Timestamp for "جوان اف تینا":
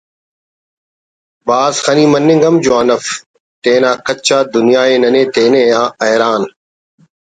2.63-3.91